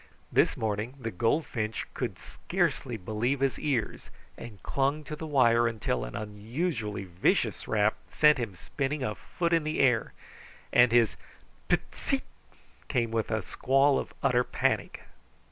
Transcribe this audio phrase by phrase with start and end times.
[0.31, 1.85] This morning the goldfinch
[2.17, 7.95] scarcely could believe his ears, and clung to the wire until an unusually vicious rap
[8.09, 10.13] sent him spinning a foot in air,
[10.73, 11.15] and his
[11.69, 12.23] "PTSEET"
[12.87, 15.01] came with a squall of utter panic.